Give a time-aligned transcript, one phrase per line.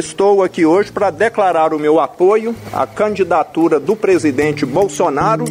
[0.00, 5.44] estou aqui hoje para declarar o meu apoio à candidatura do presidente Bolsonaro.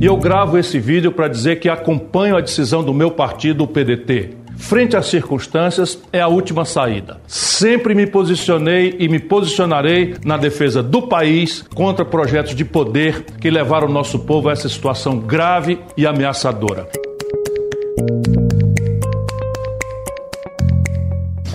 [0.00, 3.66] E eu gravo esse vídeo para dizer que acompanho a decisão do meu partido, o
[3.66, 4.36] PDT.
[4.56, 7.20] Frente às circunstâncias, é a última saída.
[7.26, 13.50] Sempre me posicionei e me posicionarei na defesa do país contra projetos de poder que
[13.50, 16.88] levaram o nosso povo a essa situação grave e ameaçadora.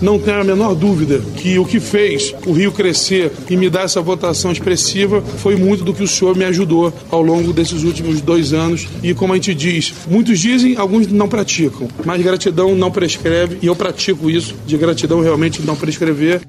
[0.03, 3.83] Não tenho a menor dúvida que o que fez o Rio crescer e me dar
[3.83, 8.19] essa votação expressiva foi muito do que o senhor me ajudou ao longo desses últimos
[8.19, 8.85] dois anos.
[9.01, 11.87] E como a gente diz, muitos dizem, alguns não praticam.
[12.03, 16.41] Mas gratidão não prescreve e eu pratico isso, de gratidão realmente não prescrever.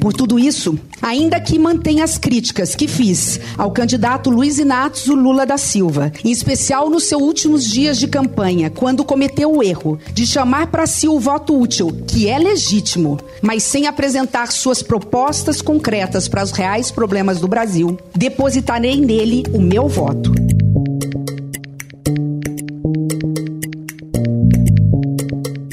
[0.00, 5.44] Por tudo isso, ainda que mantenha as críticas que fiz ao candidato Luiz Inácio Lula
[5.44, 10.26] da Silva, em especial nos seus últimos dias de campanha, quando cometeu o erro de
[10.26, 16.28] chamar para si o voto útil, que é legítimo, mas sem apresentar suas propostas concretas
[16.28, 20.32] para os reais problemas do Brasil, depositarei nele o meu voto.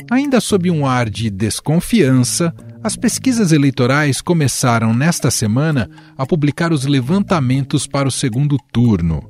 [0.10, 2.54] Ainda sob um ar de desconfiança,
[2.88, 9.30] as pesquisas eleitorais começaram nesta semana a publicar os levantamentos para o segundo turno.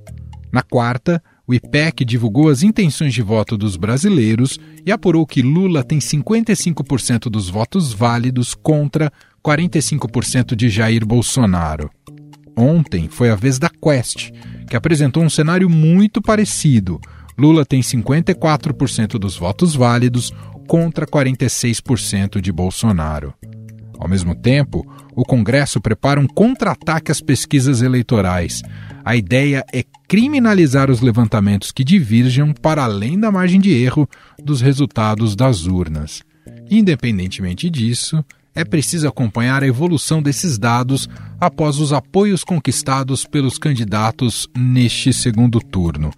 [0.52, 5.84] Na quarta, o IPEC divulgou as intenções de voto dos brasileiros e apurou que Lula
[5.84, 9.12] tem 55% dos votos válidos contra
[9.44, 11.90] 45% de Jair Bolsonaro.
[12.56, 14.30] Ontem foi a vez da Quest,
[14.70, 17.02] que apresentou um cenário muito parecido.
[17.36, 20.32] Lula tem 54% dos votos válidos
[20.68, 23.34] contra 46% de Bolsonaro.
[23.98, 28.62] Ao mesmo tempo, o Congresso prepara um contra-ataque às pesquisas eleitorais.
[29.04, 34.08] A ideia é criminalizar os levantamentos que divirjam para além da margem de erro
[34.44, 36.22] dos resultados das urnas.
[36.70, 38.24] Independentemente disso,
[38.54, 45.60] é preciso acompanhar a evolução desses dados após os apoios conquistados pelos candidatos neste segundo
[45.60, 46.12] turno.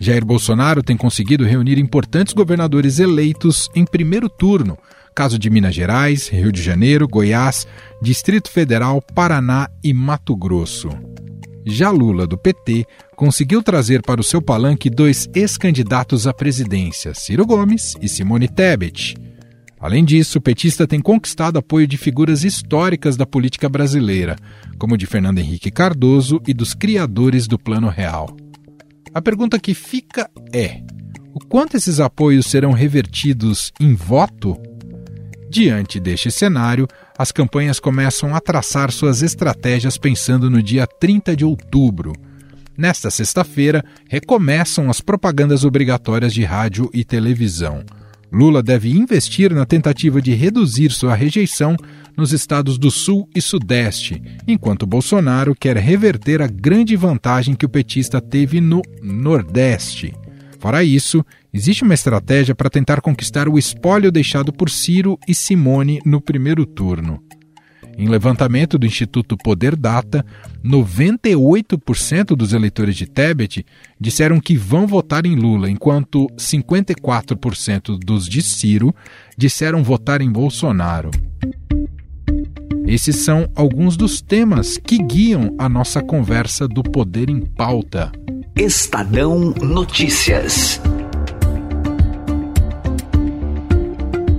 [0.00, 4.78] Jair Bolsonaro tem conseguido reunir importantes governadores eleitos em primeiro turno,
[5.14, 7.66] caso de Minas Gerais, Rio de Janeiro, Goiás,
[8.00, 10.88] Distrito Federal, Paraná e Mato Grosso.
[11.66, 17.44] Já Lula, do PT, conseguiu trazer para o seu palanque dois ex-candidatos à presidência, Ciro
[17.44, 19.16] Gomes e Simone Tebet.
[19.80, 24.36] Além disso, o petista tem conquistado apoio de figuras históricas da política brasileira,
[24.78, 28.34] como de Fernando Henrique Cardoso e dos criadores do Plano Real.
[29.14, 30.80] A pergunta que fica é:
[31.34, 34.56] o quanto esses apoios serão revertidos em voto?
[35.50, 36.86] Diante deste cenário,
[37.16, 42.12] as campanhas começam a traçar suas estratégias pensando no dia 30 de outubro.
[42.76, 47.82] Nesta sexta-feira, recomeçam as propagandas obrigatórias de rádio e televisão.
[48.30, 51.76] Lula deve investir na tentativa de reduzir sua rejeição
[52.16, 57.68] nos estados do Sul e Sudeste, enquanto Bolsonaro quer reverter a grande vantagem que o
[57.68, 60.14] petista teve no Nordeste.
[60.58, 61.24] Fora isso,
[61.54, 66.66] existe uma estratégia para tentar conquistar o espólio deixado por Ciro e Simone no primeiro
[66.66, 67.22] turno.
[67.98, 70.24] Em levantamento do Instituto Poder Data,
[70.64, 73.66] 98% dos eleitores de Tebet
[74.00, 78.94] disseram que vão votar em Lula, enquanto 54% dos de Ciro
[79.36, 81.10] disseram votar em Bolsonaro.
[82.86, 88.12] Esses são alguns dos temas que guiam a nossa conversa do Poder em Pauta.
[88.54, 90.80] Estadão Notícias.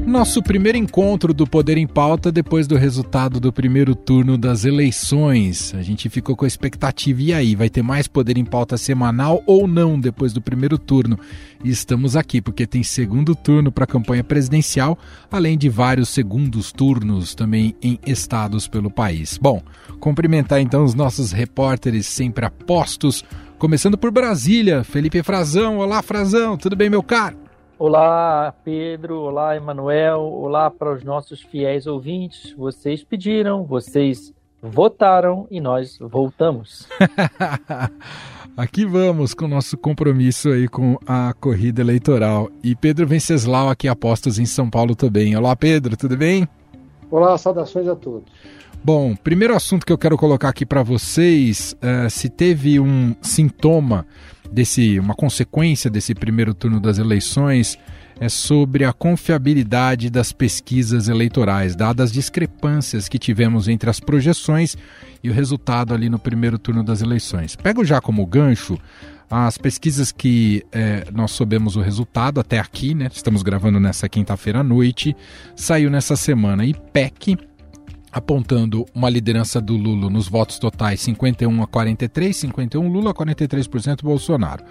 [0.09, 5.71] Nosso primeiro encontro do Poder em Pauta depois do resultado do primeiro turno das eleições.
[5.75, 9.43] A gente ficou com a expectativa, e aí, vai ter mais Poder em Pauta semanal
[9.45, 11.19] ou não depois do primeiro turno?
[11.63, 14.97] E estamos aqui porque tem segundo turno para a campanha presidencial,
[15.31, 19.37] além de vários segundos turnos também em estados pelo país.
[19.39, 19.61] Bom,
[19.99, 23.23] cumprimentar então os nossos repórteres sempre apostos,
[23.59, 25.77] começando por Brasília, Felipe Frazão.
[25.77, 27.48] Olá, Frazão, tudo bem, meu caro?
[27.79, 29.21] Olá, Pedro.
[29.21, 30.19] Olá, Emanuel.
[30.19, 32.53] Olá para os nossos fiéis ouvintes.
[32.57, 36.85] Vocês pediram, vocês votaram e nós voltamos.
[38.57, 42.49] aqui vamos com o nosso compromisso aí com a corrida eleitoral.
[42.61, 45.33] E Pedro Venceslau aqui apostos em São Paulo também.
[45.37, 46.45] Olá, Pedro, tudo bem?
[47.09, 48.29] Olá, saudações a todos.
[48.83, 54.05] Bom, primeiro assunto que eu quero colocar aqui para vocês, uh, se teve um sintoma
[54.51, 57.77] desse uma consequência desse primeiro turno das eleições
[58.19, 64.75] é sobre a confiabilidade das pesquisas eleitorais, dadas as discrepâncias que tivemos entre as projeções
[65.23, 67.55] e o resultado ali no primeiro turno das eleições.
[67.55, 68.77] Pego já como gancho
[69.29, 73.09] as pesquisas que é, nós soubemos o resultado até aqui, né?
[73.13, 75.15] Estamos gravando nessa quinta-feira à noite.
[75.55, 77.37] Saiu nessa semana IPEC,
[78.11, 84.63] apontando uma liderança do Lula nos votos totais 51 a 43, 51 Lula, 43% Bolsonaro.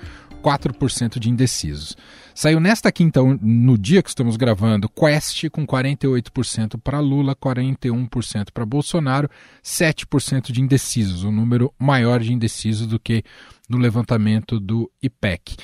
[0.42, 1.96] 4% de indecisos.
[2.34, 8.64] Saiu nesta quinta, no dia que estamos gravando, Quest com 48% para Lula, 41% para
[8.64, 9.28] Bolsonaro,
[9.62, 13.24] 7% de indecisos, um número maior de indecisos do que
[13.68, 15.56] no levantamento do IPEC.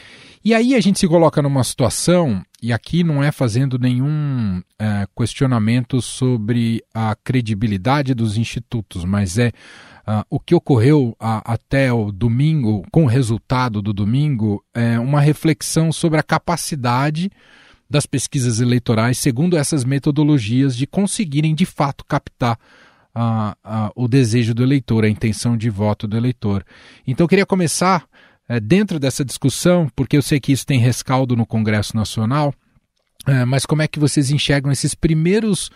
[0.44, 5.06] E aí a gente se coloca numa situação, e aqui não é fazendo nenhum é,
[5.14, 9.52] questionamento sobre a credibilidade dos institutos, mas é
[10.06, 15.90] Uh, o que ocorreu até o domingo, com o resultado do domingo, é uma reflexão
[15.90, 17.30] sobre a capacidade
[17.88, 22.58] das pesquisas eleitorais, segundo essas metodologias, de conseguirem de fato captar
[23.16, 26.62] uh, uh, o desejo do eleitor, a intenção de voto do eleitor.
[27.06, 28.04] Então, eu queria começar
[28.60, 32.52] dentro dessa discussão, porque eu sei que isso tem rescaldo no Congresso Nacional,
[33.26, 35.70] eh, mas como é que vocês enxergam esses primeiros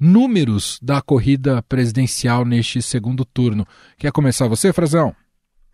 [0.00, 3.66] números da corrida presidencial neste segundo turno.
[3.98, 5.14] Quer começar você, Frazão?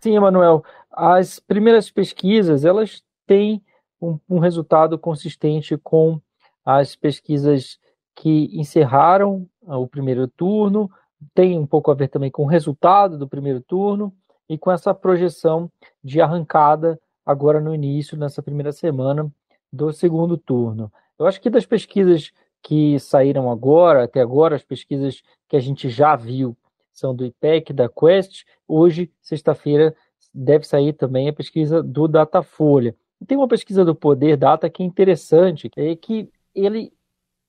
[0.01, 0.63] Sim, Emanuel.
[0.91, 3.63] As primeiras pesquisas, elas têm
[4.01, 6.19] um, um resultado consistente com
[6.65, 7.79] as pesquisas
[8.13, 10.89] que encerraram ah, o primeiro turno,
[11.33, 14.13] tem um pouco a ver também com o resultado do primeiro turno
[14.49, 15.71] e com essa projeção
[16.03, 19.29] de arrancada agora no início, nessa primeira semana
[19.71, 20.91] do segundo turno.
[21.19, 25.89] Eu acho que das pesquisas que saíram agora, até agora, as pesquisas que a gente
[25.89, 26.55] já viu
[26.91, 28.43] são do IPEC, da Quest.
[28.67, 29.95] Hoje, sexta-feira,
[30.33, 32.95] deve sair também a pesquisa do Datafolha.
[33.25, 36.93] Tem uma pesquisa do Poder Data que é interessante, é que ele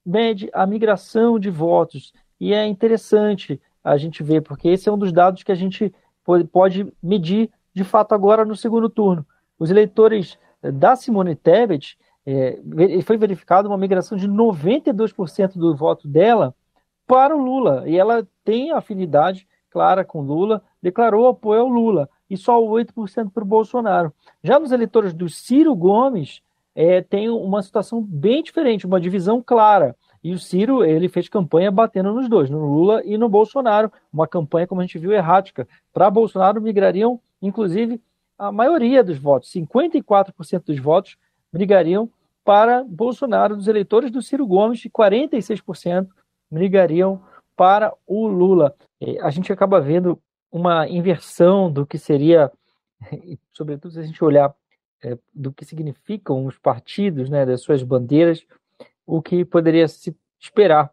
[0.04, 2.12] mede a migração de votos.
[2.40, 5.92] E é interessante a gente ver, porque esse é um dos dados que a gente
[6.50, 9.26] pode medir de fato agora no segundo turno.
[9.58, 11.96] Os eleitores da Simone Tebet
[12.26, 12.58] é,
[13.04, 16.54] foi verificada uma migração de 92% do voto dela
[17.06, 17.84] para o Lula.
[17.86, 23.42] E ela tem afinidade clara com Lula, declarou apoio ao Lula, e só 8% para
[23.42, 24.12] o Bolsonaro.
[24.42, 26.42] Já nos eleitores do Ciro Gomes,
[26.74, 29.96] é, tem uma situação bem diferente, uma divisão clara.
[30.22, 33.92] E o Ciro, ele fez campanha batendo nos dois, no Lula e no Bolsonaro.
[34.12, 35.66] Uma campanha, como a gente viu, errática.
[35.92, 38.00] Para Bolsonaro, migrariam, inclusive,
[38.38, 41.16] a maioria dos votos, 54% dos votos
[41.52, 42.08] brigariam
[42.44, 46.08] para Bolsonaro, dos eleitores do Ciro Gomes, de 46%
[46.50, 47.20] brigariam
[47.56, 48.74] para o Lula.
[49.20, 52.50] A gente acaba vendo uma inversão do que seria,
[53.52, 54.54] sobretudo se a gente olhar
[55.02, 58.44] é, do que significam os partidos, né, das suas bandeiras,
[59.08, 60.90] o que poderia se esperar.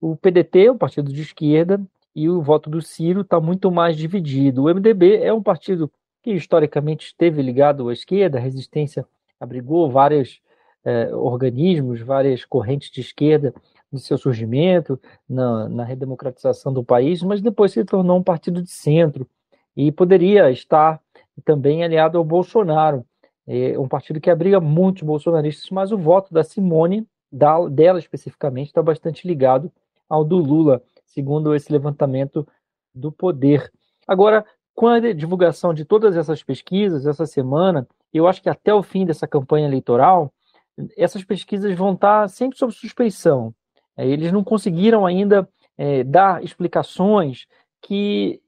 [0.00, 1.78] O PDT é um partido de esquerda
[2.14, 4.64] e o voto do Ciro está muito mais dividido.
[4.64, 5.92] O MDB é um partido
[6.22, 9.06] que historicamente esteve ligado à esquerda, a resistência
[9.38, 10.40] abrigou várias
[10.82, 13.54] é, organismos, várias correntes de esquerda
[13.92, 14.98] no seu surgimento,
[15.28, 19.28] na, na redemocratização do país, mas depois se tornou um partido de centro
[19.76, 21.00] e poderia estar
[21.44, 23.04] também aliado ao Bolsonaro,
[23.46, 28.68] é um partido que abriga muitos bolsonaristas, mas o voto da Simone, da, dela especificamente,
[28.68, 29.70] está bastante ligado
[30.08, 32.46] ao do Lula, segundo esse levantamento
[32.94, 33.70] do poder.
[34.06, 34.44] Agora,
[34.74, 39.04] com a divulgação de todas essas pesquisas essa semana, eu acho que até o fim
[39.04, 40.32] dessa campanha eleitoral,
[40.96, 43.54] essas pesquisas vão estar sempre sob suspeição.
[43.96, 47.46] É, eles não conseguiram ainda é, dar explicações
[47.82, 48.40] que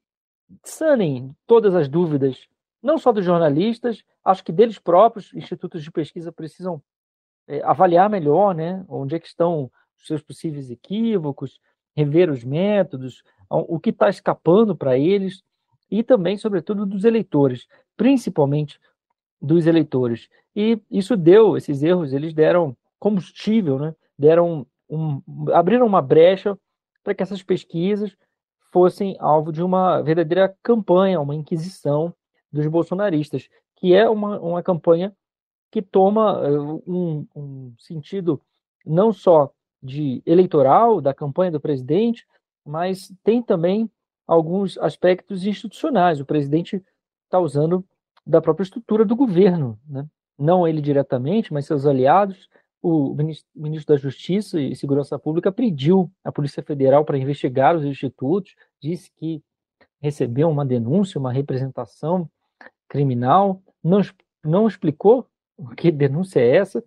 [0.64, 2.48] sanem todas as dúvidas,
[2.82, 6.82] não só dos jornalistas, acho que deles próprios, institutos de pesquisa precisam
[7.64, 11.60] avaliar melhor né, onde é que estão os seus possíveis equívocos,
[11.96, 15.42] rever os métodos, o que está escapando para eles,
[15.90, 17.66] e também, sobretudo, dos eleitores,
[17.96, 18.78] principalmente
[19.42, 20.28] dos eleitores.
[20.54, 23.94] E isso deu, esses erros, eles deram combustível, né?
[24.16, 26.58] deram um, abriram uma brecha
[27.02, 28.14] para que essas pesquisas
[28.72, 32.14] fossem alvo de uma verdadeira campanha, uma inquisição
[32.52, 35.14] dos bolsonaristas, que é uma, uma campanha
[35.70, 38.40] que toma eh, um, um sentido
[38.84, 42.26] não só de eleitoral da campanha do presidente,
[42.64, 43.90] mas tem também
[44.26, 46.20] alguns aspectos institucionais.
[46.20, 46.82] O presidente
[47.24, 47.84] está usando
[48.26, 50.06] da própria estrutura do governo, né?
[50.38, 52.48] não ele diretamente, mas seus aliados.
[52.82, 53.14] O
[53.54, 59.10] ministro da Justiça e Segurança Pública pediu à Polícia Federal para investigar os institutos, disse
[59.16, 59.42] que
[60.00, 62.28] recebeu uma denúncia, uma representação
[62.88, 64.00] criminal, não,
[64.42, 65.26] não explicou
[65.76, 66.84] que denúncia é essa,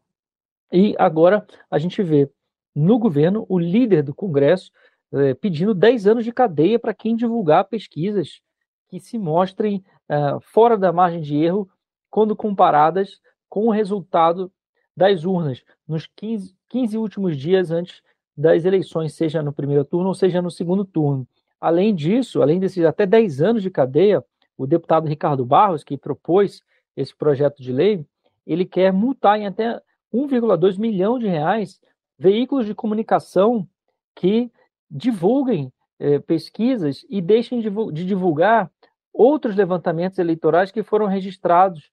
[0.71, 2.29] E agora a gente vê
[2.75, 4.71] no governo o líder do Congresso
[5.13, 8.41] eh, pedindo 10 anos de cadeia para quem divulgar pesquisas
[8.89, 11.69] que se mostrem eh, fora da margem de erro
[12.09, 14.51] quando comparadas com o resultado
[14.97, 18.01] das urnas nos 15, 15 últimos dias antes
[18.35, 21.27] das eleições, seja no primeiro turno ou seja no segundo turno.
[21.61, 24.23] Além disso, além desses até 10 anos de cadeia,
[24.57, 26.61] o deputado Ricardo Barros, que propôs
[26.95, 28.05] esse projeto de lei,
[28.45, 29.81] ele quer multar em até
[30.13, 31.79] 1,2 milhão de reais
[32.17, 33.67] veículos de comunicação
[34.15, 34.51] que
[34.89, 38.71] divulguem eh, pesquisas e deixem de, divulgar
[39.11, 41.89] outros levantamentos eleitorais que foram registrados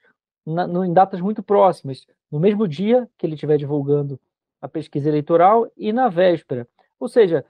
[0.46, 4.20] na, no, em datas muito próximas, no mesmo dia que ele estiver divulgando
[4.60, 6.68] a pesquisa eleitoral e na véspera.
[6.98, 7.44] Ou seja,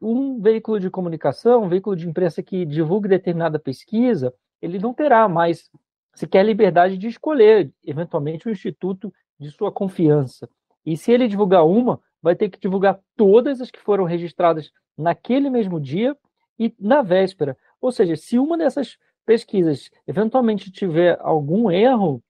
[0.00, 5.28] um veículo de comunicação, um veículo de imprensa que divulgue determinada pesquisa, ele não terá
[5.28, 5.70] mais
[6.14, 10.48] sequer liberdade de escolher, eventualmente, o instituto de sua confiança.
[10.84, 15.50] E se ele divulgar uma, vai ter que divulgar todas as que foram registradas naquele
[15.50, 16.16] mesmo dia
[16.58, 17.56] e na véspera.
[17.80, 22.22] Ou seja, se uma dessas pesquisas eventualmente tiver algum erro,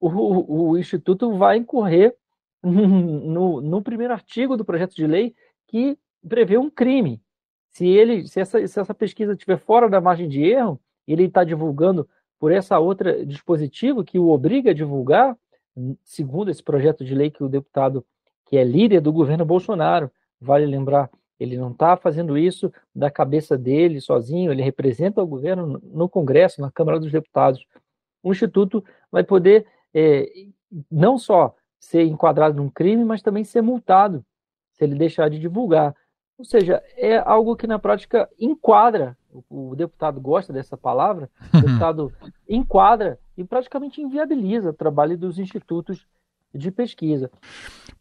[0.00, 2.14] o, o Instituto vai incorrer
[2.62, 5.34] no, no, primeiro artigo do projeto de lei
[5.66, 5.98] que
[6.28, 7.20] prevê um crime.
[7.70, 11.42] Se ele, se essa, se essa pesquisa estiver fora da margem de erro, ele está
[11.42, 12.08] divulgando
[12.42, 15.38] por essa outra dispositivo que o obriga a divulgar,
[16.02, 18.04] segundo esse projeto de lei que o deputado
[18.46, 21.08] que é líder do governo Bolsonaro, vale lembrar,
[21.38, 26.60] ele não está fazendo isso da cabeça dele sozinho, ele representa o governo no Congresso,
[26.60, 27.64] na Câmara dos Deputados.
[28.20, 30.28] O Instituto vai poder é,
[30.90, 34.24] não só ser enquadrado num crime, mas também ser multado
[34.72, 35.94] se ele deixar de divulgar.
[36.42, 39.16] Ou seja, é algo que na prática enquadra,
[39.48, 42.12] o, deputado gosta dessa palavra, o deputado
[42.48, 46.04] enquadra e praticamente inviabiliza o trabalho dos institutos
[46.52, 47.30] de pesquisa.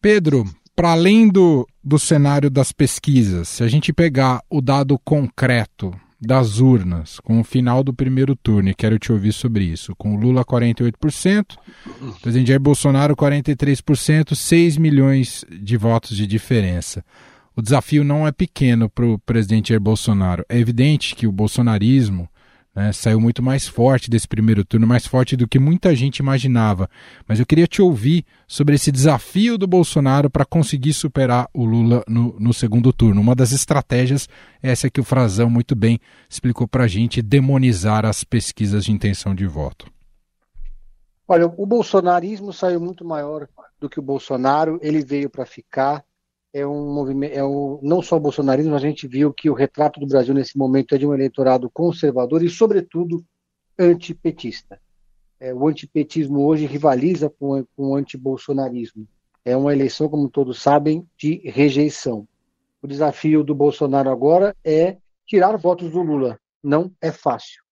[0.01, 0.43] Pedro,
[0.75, 6.59] para além do, do cenário das pesquisas, se a gente pegar o dado concreto das
[6.59, 10.19] urnas com o final do primeiro turno, e quero te ouvir sobre isso, com o
[10.19, 11.57] Lula 48%,
[12.01, 17.05] o presidente Jair Bolsonaro 43%, 6 milhões de votos de diferença.
[17.55, 20.45] O desafio não é pequeno para o presidente Jair Bolsonaro.
[20.47, 22.29] É evidente que o bolsonarismo
[22.73, 26.89] né, saiu muito mais forte desse primeiro turno, mais forte do que muita gente imaginava.
[27.27, 32.03] Mas eu queria te ouvir sobre esse desafio do Bolsonaro para conseguir superar o Lula
[32.07, 33.19] no, no, segundo turno.
[33.19, 34.29] Uma das estratégias
[34.63, 38.93] é essa que o Frazão muito bem explicou para a gente, demonizar as pesquisas de
[38.93, 39.91] intenção de voto.
[41.27, 43.47] Olha, o bolsonarismo saiu muito maior
[43.79, 46.03] do que o Bolsonaro, ele veio para ficar
[46.53, 49.99] é um movimento, é um, não só o bolsonarismo, a gente viu que o retrato
[49.99, 53.23] do Brasil nesse momento é de um eleitorado conservador e, sobretudo,
[53.79, 54.79] antipetista.
[55.39, 59.07] É, o antipetismo hoje rivaliza com, com o antibolsonarismo.
[59.43, 62.27] É uma eleição, como todos sabem, de rejeição.
[62.81, 66.39] O desafio do Bolsonaro agora é tirar votos do Lula.
[66.63, 67.63] Não é fácil.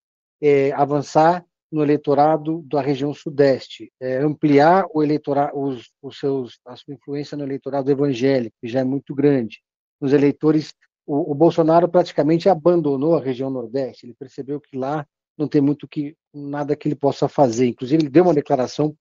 [0.41, 6.75] É avançar no eleitorado da região sudeste, é, ampliar o eleitorado, os, os seus, a
[6.75, 9.61] sua influência no eleitorado evangélico, que já é muito grande.
[10.01, 10.73] Nos eleitores,
[11.05, 14.05] o, o, Bolsonaro praticamente abandonou a região nordeste.
[14.05, 15.05] Ele percebeu que lá
[15.37, 17.67] não tem muito que nada que ele possa fazer.
[17.67, 18.95] Inclusive, ele deu uma declaração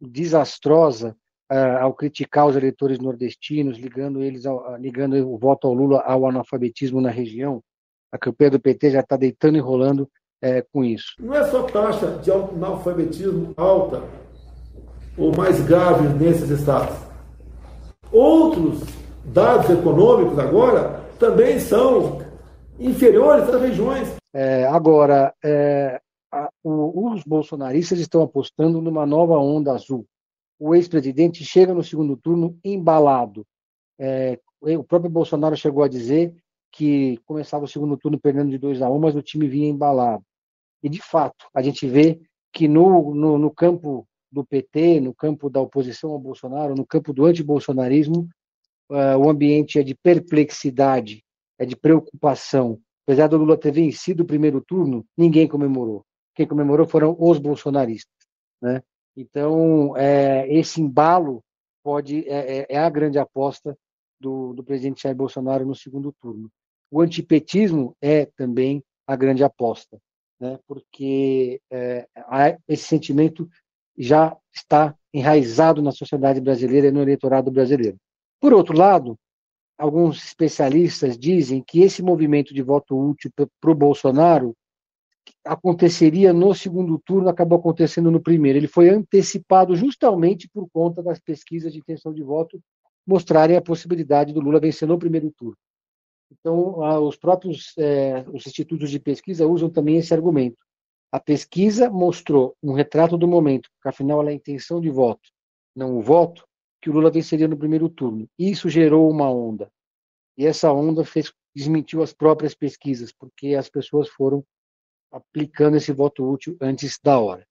[0.00, 1.16] desastrosa
[1.50, 6.26] uh, ao criticar os eleitores nordestinos, ligando eles, ao, ligando o voto ao Lula ao
[6.26, 7.62] analfabetismo na região.
[8.10, 11.14] A campanha do PT já está deitando e rolando é, com isso.
[11.18, 14.02] Não é só taxa de analfabetismo alta
[15.16, 16.96] ou mais grave nesses estados.
[18.12, 18.82] Outros
[19.24, 22.20] dados econômicos agora também são
[22.78, 24.14] inferiores às regiões.
[24.32, 26.00] É, agora, é,
[26.30, 30.06] a, o, os bolsonaristas estão apostando numa nova onda azul.
[30.58, 33.44] O ex-presidente chega no segundo turno embalado.
[33.98, 36.34] É, o próprio Bolsonaro chegou a dizer
[36.72, 39.68] que começava o segundo turno perdendo de 2 a 1, um, mas o time vinha
[39.68, 40.22] embalado.
[40.82, 42.20] E, de fato, a gente vê
[42.52, 47.12] que no, no, no campo do PT, no campo da oposição ao Bolsonaro, no campo
[47.12, 48.28] do antibolsonarismo,
[48.90, 51.24] uh, o ambiente é de perplexidade,
[51.58, 52.80] é de preocupação.
[53.06, 56.04] Apesar do Lula ter vencido o primeiro turno, ninguém comemorou.
[56.34, 58.14] Quem comemorou foram os bolsonaristas.
[58.60, 58.82] Né?
[59.16, 61.42] Então, é, esse embalo
[61.82, 63.76] pode é, é, é a grande aposta
[64.20, 66.50] do, do presidente Jair Bolsonaro no segundo turno.
[66.90, 69.98] O antipetismo é também a grande aposta
[70.40, 72.06] né, porque é,
[72.68, 73.48] esse sentimento
[73.96, 77.96] já está enraizado na sociedade brasileira e no eleitorado brasileiro.
[78.40, 79.18] Por outro lado,
[79.78, 84.54] alguns especialistas dizem que esse movimento de voto útil para o Bolsonaro
[85.44, 88.58] aconteceria no segundo turno acabou acontecendo no primeiro.
[88.58, 92.60] Ele foi antecipado justamente por conta das pesquisas de intenção de voto
[93.06, 95.56] mostrarem a possibilidade do Lula vencer no primeiro turno.
[96.30, 100.58] Então, os próprios é, os institutos de pesquisa usam também esse argumento.
[101.12, 105.30] A pesquisa mostrou um retrato do momento, porque afinal ela é a intenção de voto,
[105.74, 106.46] não o voto,
[106.82, 108.28] que o Lula venceria no primeiro turno.
[108.38, 109.70] Isso gerou uma onda.
[110.36, 114.44] E essa onda fez, desmentiu as próprias pesquisas, porque as pessoas foram
[115.10, 117.46] aplicando esse voto útil antes da hora.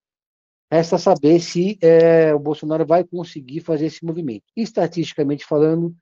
[0.71, 4.43] Resta saber se é, o Bolsonaro vai conseguir fazer esse movimento.
[4.55, 5.95] Estatisticamente falando,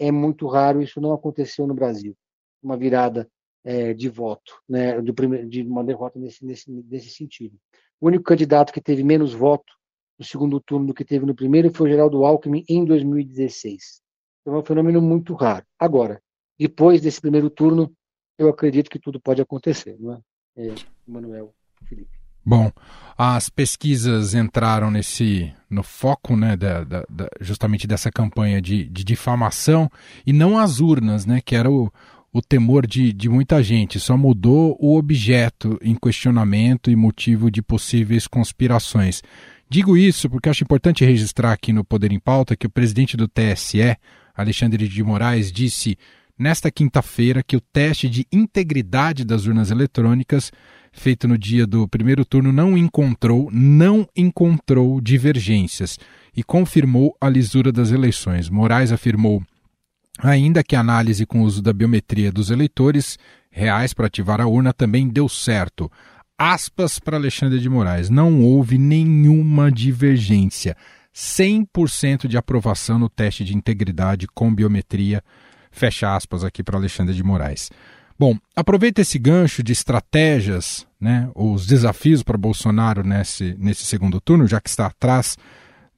[0.00, 2.16] é muito raro, isso não aconteceu no Brasil,
[2.62, 3.30] uma virada
[3.62, 7.56] é, de voto, né, de, primeiro, de uma derrota nesse, nesse, nesse sentido.
[8.00, 9.72] O único candidato que teve menos voto
[10.18, 14.00] no segundo turno do que teve no primeiro foi o Geraldo Alckmin em 2016.
[14.40, 15.66] Então é um fenômeno muito raro.
[15.78, 16.22] Agora,
[16.58, 17.94] depois desse primeiro turno,
[18.38, 20.20] eu acredito que tudo pode acontecer, não é?
[20.56, 20.74] é
[21.06, 21.54] Manuel
[21.84, 22.19] Felipe.
[22.44, 22.70] Bom,
[23.16, 29.04] as pesquisas entraram nesse no foco, né, da, da, da, justamente dessa campanha de, de,
[29.04, 29.90] difamação
[30.26, 31.92] e não as urnas, né, que era o,
[32.32, 34.00] o temor de, de muita gente.
[34.00, 39.22] Só mudou o objeto em questionamento e motivo de possíveis conspirações.
[39.68, 43.28] Digo isso porque acho importante registrar aqui no Poder em Pauta que o presidente do
[43.28, 43.96] TSE,
[44.34, 45.96] Alexandre de Moraes, disse
[46.40, 50.50] nesta quinta-feira que o teste de integridade das urnas eletrônicas
[50.90, 55.98] feito no dia do primeiro turno não encontrou, não encontrou divergências
[56.34, 58.48] e confirmou a lisura das eleições.
[58.48, 59.42] Moraes afirmou
[60.18, 63.18] ainda que a análise com o uso da biometria dos eleitores
[63.50, 65.92] reais para ativar a urna também deu certo.
[66.38, 70.74] Aspas para Alexandre de Moraes: não houve nenhuma divergência.
[71.14, 75.22] 100% de aprovação no teste de integridade com biometria
[75.70, 77.70] Fecha aspas aqui para Alexandre de Moraes.
[78.18, 84.46] Bom, aproveita esse gancho de estratégias, né, os desafios para Bolsonaro nesse, nesse segundo turno,
[84.46, 85.38] já que está atrás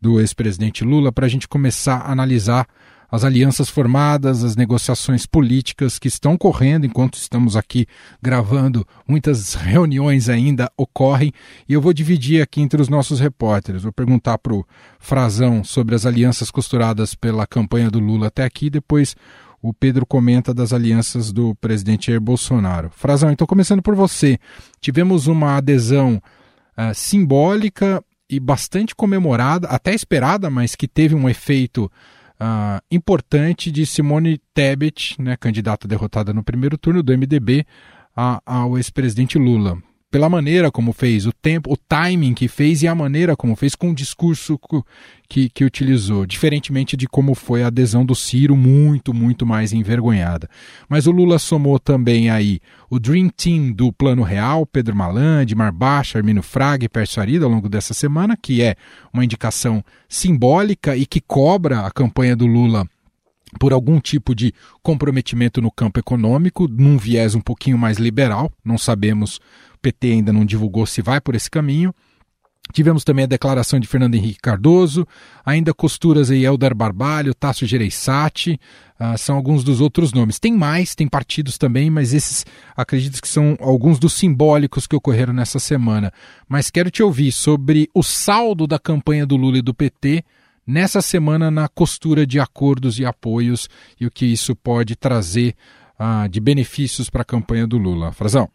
[0.00, 2.66] do ex-presidente Lula, para a gente começar a analisar
[3.12, 7.86] as alianças formadas, as negociações políticas que estão correndo enquanto estamos aqui
[8.22, 8.86] gravando.
[9.06, 11.30] Muitas reuniões ainda ocorrem
[11.68, 13.82] e eu vou dividir aqui entre os nossos repórteres.
[13.82, 14.66] Vou perguntar para o
[14.98, 19.14] Frazão sobre as alianças costuradas pela campanha do Lula até aqui, depois
[19.62, 22.90] o Pedro comenta das alianças do presidente Jair Bolsonaro.
[22.90, 24.38] Frazão, então começando por você,
[24.80, 26.20] tivemos uma adesão
[26.76, 33.86] uh, simbólica e bastante comemorada, até esperada, mas que teve um efeito uh, importante de
[33.86, 37.64] Simone Tebet, né, candidata derrotada no primeiro turno do MDB,
[38.16, 39.78] a, ao ex-presidente Lula
[40.12, 43.74] pela maneira como fez, o tempo, o timing que fez e a maneira como fez
[43.74, 44.60] com o discurso
[45.26, 50.50] que, que utilizou, diferentemente de como foi a adesão do Ciro, muito, muito mais envergonhada.
[50.86, 55.72] Mas o Lula somou também aí o Dream Team do Plano Real, Pedro Malande, Mar
[55.72, 58.76] Baixa, Armino Fraga e Pércio Arida ao longo dessa semana, que é
[59.14, 62.86] uma indicação simbólica e que cobra a campanha do Lula
[63.58, 68.78] por algum tipo de comprometimento no campo econômico, num viés um pouquinho mais liberal, não
[68.78, 69.40] sabemos
[69.82, 71.92] PT ainda não divulgou se vai por esse caminho.
[72.72, 75.06] Tivemos também a declaração de Fernando Henrique Cardoso,
[75.44, 78.58] ainda costuras aí Eldar Barbalho, Tasso Gereissati,
[78.98, 80.38] uh, são alguns dos outros nomes.
[80.38, 85.32] Tem mais, tem partidos também, mas esses acredito que são alguns dos simbólicos que ocorreram
[85.32, 86.12] nessa semana.
[86.48, 90.24] Mas quero te ouvir sobre o saldo da campanha do Lula e do PT
[90.66, 93.68] nessa semana na costura de acordos e apoios
[94.00, 95.54] e o que isso pode trazer
[95.98, 98.12] uh, de benefícios para a campanha do Lula.
[98.12, 98.48] Frazão.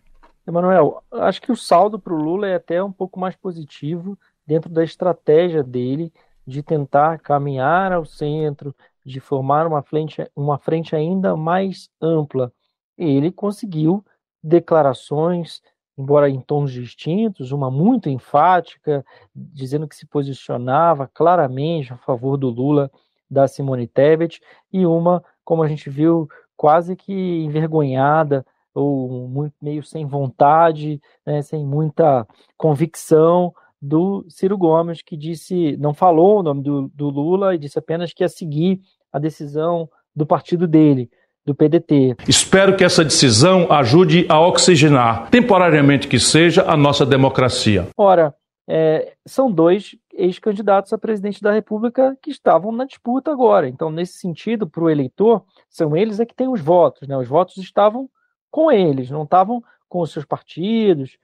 [0.48, 4.72] Emanuel, acho que o saldo para o Lula é até um pouco mais positivo dentro
[4.72, 6.14] da estratégia dele
[6.46, 8.74] de tentar caminhar ao centro,
[9.06, 12.54] de formar uma frente, uma frente ainda mais ampla.
[12.98, 14.06] Ele conseguiu
[14.42, 15.62] declarações,
[15.98, 19.06] embora em tons distintos, uma muito enfática,
[19.36, 22.90] dizendo que se posicionava claramente a favor do Lula
[23.30, 28.46] da Simone Tebet, e uma, como a gente viu, quase que envergonhada
[28.78, 35.94] ou muito, meio sem vontade, né, sem muita convicção do Ciro Gomes, que disse, não
[35.94, 38.80] falou o nome do, do Lula e disse apenas que ia seguir
[39.12, 41.10] a decisão do partido dele,
[41.46, 42.16] do PDT.
[42.28, 47.88] Espero que essa decisão ajude a oxigenar, temporariamente que seja, a nossa democracia.
[47.96, 48.34] Ora,
[48.68, 53.70] é, são dois ex-candidatos a presidente da República que estavam na disputa agora.
[53.70, 57.08] Então, nesse sentido, para o eleitor, são eles é que têm os votos.
[57.08, 57.16] Né?
[57.16, 58.10] Os votos estavam
[58.52, 61.18] com eles, não estavam com os seus partidos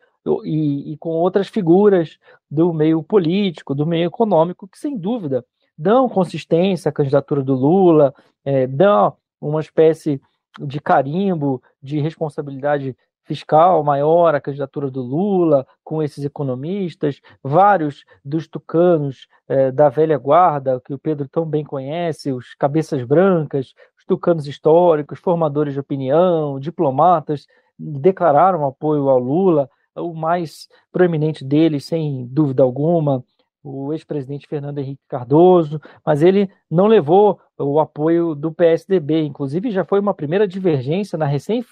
[0.45, 2.17] e, e, com outras figuras
[2.49, 5.45] do meio político, do meio econômico, que sem dúvida
[5.77, 8.13] dão consistência à candidatura do Lula,
[8.45, 10.21] é, dão uma espécie
[10.59, 18.47] de carimbo de responsabilidade fiscal maior, a candidatura do Lula, com esses economistas, vários dos
[18.47, 24.05] tucanos eh, da velha guarda, que o Pedro tão bem conhece, os cabeças brancas, os
[24.05, 27.47] tucanos históricos, formadores de opinião, diplomatas,
[27.79, 33.23] declararam apoio ao Lula, o mais proeminente deles, sem dúvida alguma,
[33.63, 39.23] o ex-presidente Fernando Henrique Cardoso, mas ele não levou o apoio do PSDB.
[39.23, 41.63] Inclusive, já foi uma primeira divergência na recém,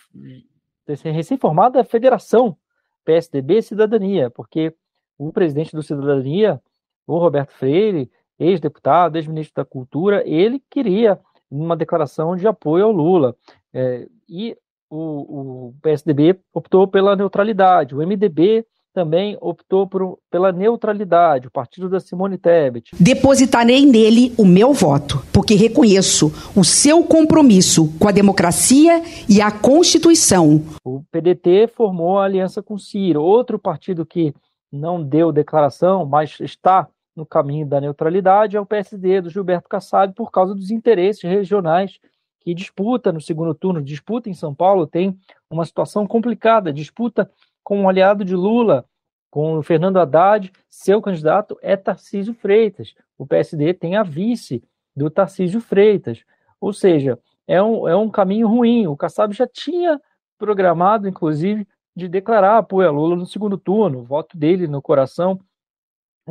[1.04, 2.56] recém-formada Federação
[3.04, 4.74] PSDB Cidadania, porque
[5.18, 6.62] o presidente do Cidadania,
[7.06, 11.20] o Roberto Freire, ex-deputado, ex-ministro da Cultura, ele queria
[11.52, 13.36] uma declaração de apoio ao Lula.
[13.74, 14.56] É, e
[14.90, 21.90] o, o PSDB optou pela neutralidade, o MDB também optou por, pela neutralidade, o partido
[21.90, 22.92] da Simone Tebet.
[23.00, 29.50] Depositarei nele o meu voto, porque reconheço o seu compromisso com a democracia e a
[29.50, 30.62] Constituição.
[30.84, 34.34] O PDT formou a aliança com Ciro, outro partido que
[34.72, 40.14] não deu declaração, mas está no caminho da neutralidade, é o PSD do Gilberto Kassab,
[40.14, 42.00] por causa dos interesses regionais
[42.40, 45.18] que disputa no segundo turno, disputa em São Paulo, tem
[45.50, 47.30] uma situação complicada, disputa
[47.64, 48.86] com um aliado de Lula,
[49.30, 52.94] com o Fernando Haddad, seu candidato é Tarcísio Freitas.
[53.18, 54.62] O PSD tem a vice
[54.96, 56.24] do Tarcísio Freitas.
[56.60, 58.88] Ou seja, é um, é um caminho ruim.
[58.88, 60.02] O Kassab já tinha
[60.38, 64.00] programado, inclusive, de declarar apoio a Lula no segundo turno.
[64.00, 65.40] O voto dele no coração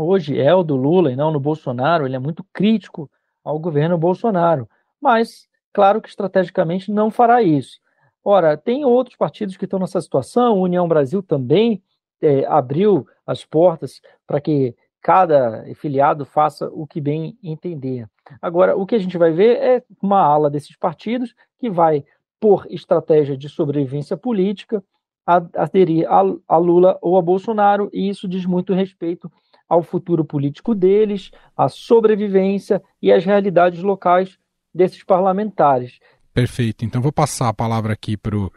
[0.03, 2.07] hoje é o do Lula e não no Bolsonaro.
[2.07, 3.11] Ele é muito crítico
[3.45, 4.69] ao governo Bolsonaro.
[5.01, 7.81] Mas, claro que estrategicamente não fará isso.
[8.23, 11.83] Ora, tem outros partidos que estão nessa situação, a União Brasil também
[12.21, 18.07] é, abriu as portas para que cada filiado faça o que bem entender.
[18.43, 22.05] Agora, o que a gente vai ver é uma ala desses partidos que vai,
[22.39, 24.85] por estratégia de sobrevivência política,
[25.27, 29.31] aderir a, a Lula ou a Bolsonaro, e isso diz muito respeito
[29.71, 34.37] ao futuro político deles, à sobrevivência e às realidades locais
[34.75, 36.01] desses parlamentares.
[36.35, 36.85] Perfeito.
[36.85, 38.51] Então vou passar a palavra aqui para o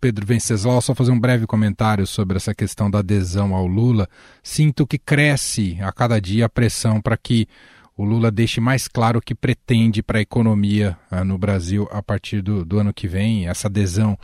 [0.00, 4.08] Pedro Venceslau, só fazer um breve comentário sobre essa questão da adesão ao Lula.
[4.42, 7.46] Sinto que cresce a cada dia a pressão para que
[7.96, 12.02] o Lula deixe mais claro o que pretende para a economia uh, no Brasil a
[12.02, 13.46] partir do, do, ano que vem.
[13.46, 14.18] Essa adesão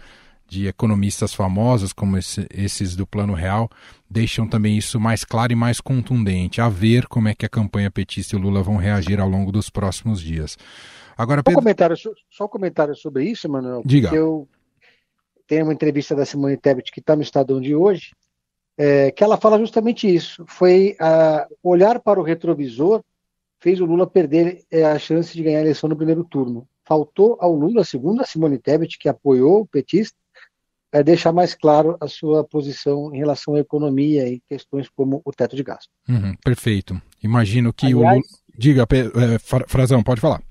[0.49, 3.71] de economistas famosos, como esse, esses do Plano Real,
[4.09, 6.61] deixam também isso mais claro e mais contundente.
[6.61, 9.51] A ver como é que a campanha petista e o Lula vão reagir ao longo
[9.51, 10.57] dos próximos dias.
[11.17, 11.55] Agora, Pedro...
[11.55, 11.97] só, um comentário,
[12.31, 13.83] só um comentário sobre isso, Manuel.
[13.85, 14.15] Diga.
[14.15, 14.49] Eu
[15.47, 18.13] tenho uma entrevista da Simone Tebet que está no Estadão de hoje,
[18.77, 20.45] é, que ela fala justamente isso.
[20.47, 23.03] Foi a, olhar para o retrovisor
[23.59, 26.69] fez o Lula perder é, a chance de ganhar a eleição no primeiro turno.
[26.85, 30.17] Faltou ao Lula, segundo a Simone Tebet, que apoiou o petista,
[30.93, 35.33] é deixar mais claro a sua posição em relação à economia e questões como o
[35.33, 35.91] teto de gasto.
[36.09, 37.01] Uhum, perfeito.
[37.23, 38.23] Imagino que Aliás, o Lula...
[38.59, 40.43] Diga, é, Frazão, pode falar.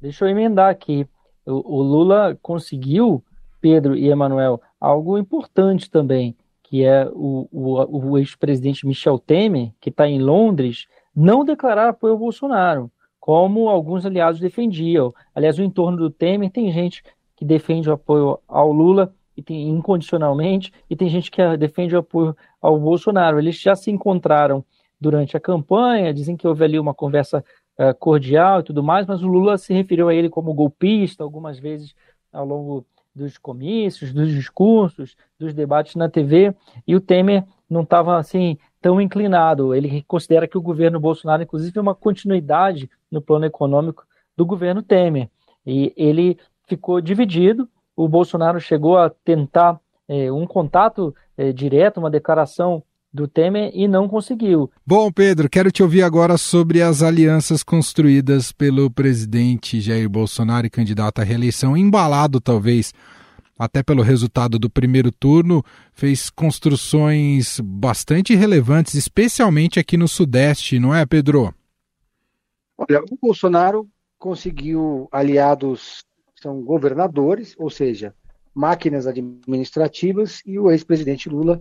[0.00, 1.06] Deixa eu emendar aqui.
[1.46, 3.24] O, o Lula conseguiu,
[3.60, 9.90] Pedro e Emanuel, algo importante também, que é o, o, o ex-presidente Michel Temer, que
[9.90, 15.14] está em Londres, não declarar apoio ao Bolsonaro, como alguns aliados defendiam.
[15.34, 17.02] Aliás, o entorno do Temer tem gente
[17.36, 21.98] que defende o apoio ao Lula e tem, incondicionalmente, e tem gente que defende o
[21.98, 23.38] apoio ao Bolsonaro.
[23.38, 24.64] Eles já se encontraram
[25.00, 27.44] durante a campanha, dizem que houve ali uma conversa
[27.78, 31.58] uh, cordial e tudo mais, mas o Lula se referiu a ele como golpista algumas
[31.58, 31.94] vezes
[32.32, 36.54] ao longo dos comícios, dos discursos, dos debates na TV,
[36.86, 39.74] e o Temer não estava assim tão inclinado.
[39.74, 44.04] Ele considera que o governo Bolsonaro, inclusive, é uma continuidade no plano econômico
[44.36, 45.28] do governo Temer.
[45.66, 47.68] E ele ficou dividido.
[47.96, 49.78] O Bolsonaro chegou a tentar
[50.08, 54.70] é, um contato é, direto, uma declaração do Temer e não conseguiu.
[54.86, 60.70] Bom, Pedro, quero te ouvir agora sobre as alianças construídas pelo presidente Jair Bolsonaro e
[60.70, 62.92] candidato à reeleição, embalado talvez
[63.58, 70.92] até pelo resultado do primeiro turno, fez construções bastante relevantes, especialmente aqui no Sudeste, não
[70.92, 71.54] é, Pedro?
[72.76, 76.02] Olha, o Bolsonaro conseguiu aliados,
[76.42, 78.14] são governadores, ou seja,
[78.54, 81.60] máquinas administrativas e o ex-presidente Lula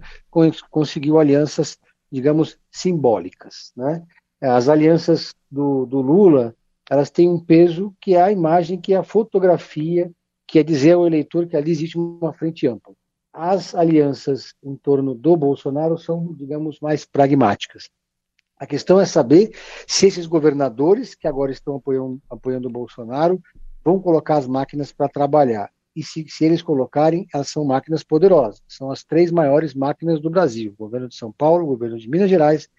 [0.70, 1.78] conseguiu alianças,
[2.12, 3.72] digamos, simbólicas.
[3.76, 4.04] Né?
[4.42, 6.56] As alianças do, do, Lula
[6.90, 10.12] elas têm um peso que é a imagem, que é a fotografia,
[10.46, 12.94] que é dizer ao eleitor que ali existe uma frente ampla.
[13.32, 17.90] As alianças em torno do Bolsonaro são, digamos, mais pragmáticas.
[18.58, 19.56] A questão é saber
[19.88, 23.42] se esses governadores que agora estão apoiando, apoiando o Bolsonaro
[23.84, 25.70] vão colocar as máquinas para trabalhar.
[25.94, 28.62] e se, se eles colocarem, elas são máquinas poderosas.
[28.68, 32.10] São as três maiores máquinas do Brasil: o governo de São Paulo, o governo de
[32.10, 32.70] Minas Gerais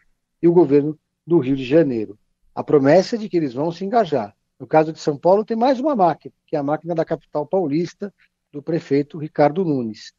[0.41, 2.19] e o governo do Rio de Janeiro.
[2.55, 4.35] A promessa é de que eles vão se engajar.
[4.59, 7.47] No caso de São Paulo, tem mais uma máquina, que é a máquina da capital
[7.47, 8.13] paulista,
[8.53, 10.13] do prefeito Ricardo Nunes.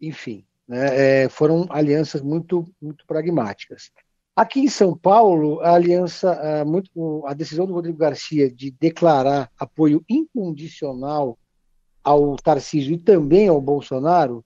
[0.00, 3.90] Enfim, né, é, foram alianças muito, muito pragmáticas.
[4.36, 9.50] Aqui em São Paulo, a aliança, a, muito, a decisão do Rodrigo Garcia de declarar
[9.58, 11.38] apoio incondicional
[12.04, 14.44] ao Tarcísio e também ao Bolsonaro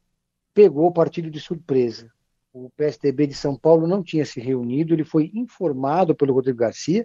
[0.55, 2.09] pegou o partido de surpresa.
[2.53, 7.05] O PSDB de São Paulo não tinha se reunido, ele foi informado pelo Rodrigo Garcia,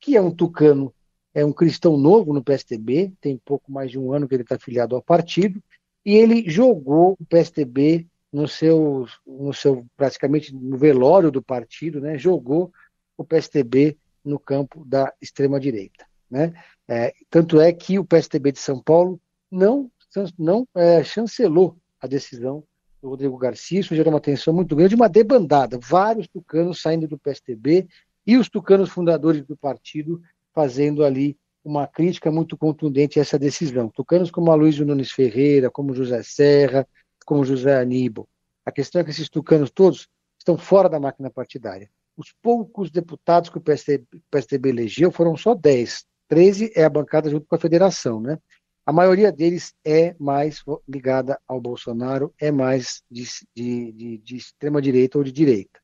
[0.00, 0.90] que é um tucano,
[1.34, 4.54] é um cristão novo no PSDB, tem pouco mais de um ano que ele está
[4.54, 5.62] afiliado ao partido,
[6.02, 12.16] e ele jogou o PSDB no seu, no seu praticamente no velório do partido, né,
[12.16, 12.72] jogou
[13.16, 16.52] o PSDB no campo da extrema direita, né?
[16.88, 19.90] É, tanto é que o PSDB de São Paulo não
[20.38, 22.62] não é, chancelou a decisão
[23.00, 27.18] do Rodrigo Garcia, isso gerou uma tensão muito grande, uma debandada, vários tucanos saindo do
[27.18, 27.88] PSDB
[28.26, 30.20] e os tucanos fundadores do partido
[30.52, 33.88] fazendo ali uma crítica muito contundente a essa decisão.
[33.88, 36.86] Tucanos como Aloysio Nunes Ferreira, como José Serra,
[37.22, 38.28] como José Aníbal.
[38.64, 40.08] A questão é que esses tucanos todos
[40.38, 41.90] estão fora da máquina partidária.
[42.16, 46.04] Os poucos deputados que o PSDB, PSDB elegeu foram só 10.
[46.28, 48.38] 13 é a bancada junto com a federação, né?
[48.84, 55.18] A maioria deles é mais ligada ao Bolsonaro, é mais de, de, de, de extrema-direita
[55.18, 55.80] ou de direita.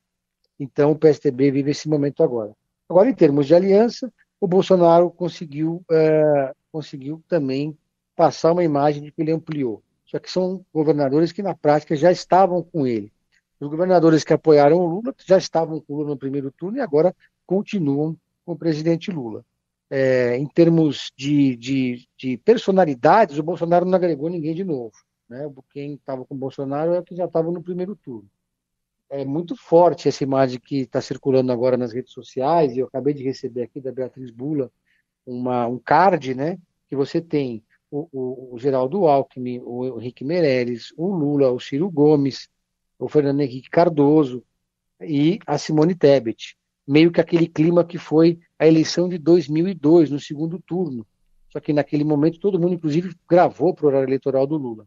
[0.59, 2.53] Então, o PSDB vive esse momento agora.
[2.88, 7.77] Agora, em termos de aliança, o Bolsonaro conseguiu, é, conseguiu também
[8.16, 9.83] passar uma imagem de que ele ampliou.
[10.09, 13.12] Só que são governadores que, na prática, já estavam com ele.
[13.61, 16.81] Os governadores que apoiaram o Lula já estavam com o Lula no primeiro turno e
[16.81, 17.14] agora
[17.47, 19.44] continuam com o presidente Lula.
[19.90, 24.92] É, em termos de, de, de, personalidades, o Bolsonaro não agregou ninguém de novo.
[25.29, 25.51] Né?
[25.71, 28.29] Quem estava com o Bolsonaro é o que já estava no primeiro turno
[29.11, 33.14] é muito forte essa imagem que está circulando agora nas redes sociais, e eu acabei
[33.14, 34.71] de receber aqui da Beatriz Bula
[35.27, 41.09] uma, um card, né, que você tem o, o, Geraldo Alckmin, o Henrique Meirelles, o
[41.09, 42.48] Lula, o Ciro Gomes,
[42.98, 44.42] o Fernando Henrique Cardoso
[45.01, 46.57] e a Simone Tebet.
[46.87, 51.07] Meio que aquele clima que foi a eleição de 2002, no segundo turno.
[51.51, 54.87] Só que naquele momento todo mundo, inclusive, gravou para o horário eleitoral do Lula.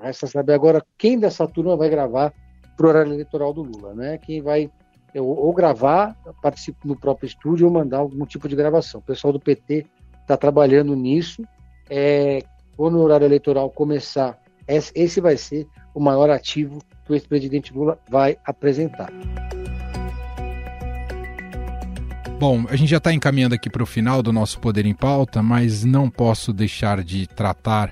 [0.00, 2.32] Resta saber agora quem dessa turma vai gravar
[2.76, 4.18] para o horário eleitoral do Lula, né?
[4.18, 4.70] Quem vai
[5.14, 9.00] ou gravar, participa no próprio estúdio ou mandar algum tipo de gravação.
[9.00, 9.84] O pessoal do PT
[10.22, 11.42] está trabalhando nisso.
[11.90, 12.42] É,
[12.76, 17.98] quando o horário eleitoral começar, esse vai ser o maior ativo que o ex-presidente Lula
[18.08, 19.12] vai apresentar.
[22.38, 25.42] Bom, a gente já está encaminhando aqui para o final do nosso Poder em Pauta,
[25.42, 27.90] mas não posso deixar de tratar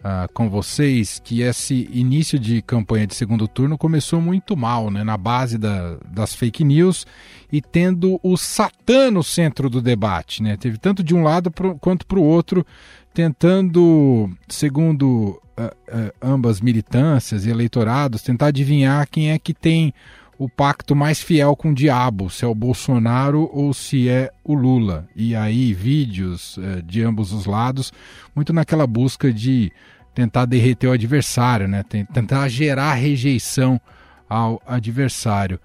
[0.00, 5.04] uh, com vocês que esse início de campanha de segundo turno começou muito mal, né,
[5.04, 7.06] na base da, das fake news
[7.52, 10.42] e tendo o Satã no centro do debate.
[10.42, 10.56] Né?
[10.56, 12.66] Teve tanto de um lado pro, quanto para o outro,
[13.14, 19.94] tentando, segundo uh, uh, ambas militâncias e eleitorados, tentar adivinhar quem é que tem
[20.36, 24.52] o pacto mais fiel com o diabo, se é o Bolsonaro ou se é o
[24.52, 25.06] Lula.
[25.14, 27.92] E aí, vídeos uh, de ambos os lados,
[28.34, 29.72] muito naquela busca de
[30.12, 31.82] tentar derreter o adversário, né?
[32.12, 33.80] tentar gerar rejeição
[34.28, 35.58] ao adversário.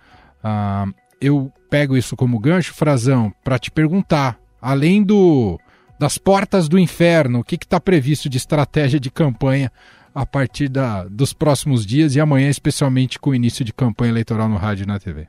[0.43, 0.87] Ah,
[1.21, 5.59] eu pego isso como gancho, Frazão, para te perguntar, além do
[5.99, 9.71] das portas do inferno, o que está previsto de estratégia de campanha
[10.15, 14.47] a partir da, dos próximos dias e amanhã, especialmente com o início de campanha eleitoral
[14.47, 15.27] no rádio e na TV?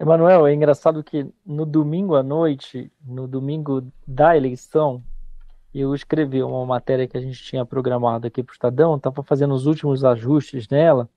[0.00, 5.02] Emanuel, é engraçado que no domingo à noite, no domingo da eleição,
[5.74, 9.54] eu escrevi uma matéria que a gente tinha programado aqui para o Estadão, estava fazendo
[9.54, 11.08] os últimos ajustes nela,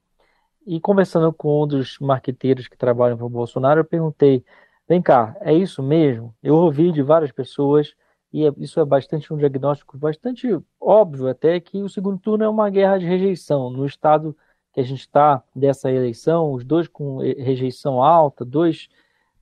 [0.65, 4.43] e conversando com um dos marqueteiros que trabalham para o Bolsonaro, eu perguntei:
[4.87, 6.35] vem cá, é isso mesmo?
[6.43, 7.93] Eu ouvi de várias pessoas,
[8.31, 10.47] e é, isso é bastante um diagnóstico bastante
[10.79, 13.69] óbvio até, que o segundo turno é uma guerra de rejeição.
[13.69, 14.35] No estado
[14.73, 18.87] que a gente está dessa eleição, os dois com rejeição alta, dois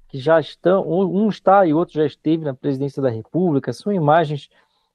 [0.08, 4.50] que já estão, um está e outro já esteve na presidência da República, são imagens